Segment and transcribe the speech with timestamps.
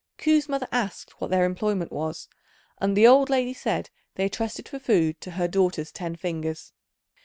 [0.17, 2.27] Ku's mother asked what their employment was,
[2.79, 6.73] and the old lady said they trusted for food to her daughter's ten fingers.